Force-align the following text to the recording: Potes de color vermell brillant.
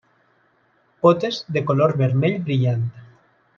Potes 1.05 1.37
de 1.59 1.63
color 1.69 1.95
vermell 2.01 2.41
brillant. 2.51 2.91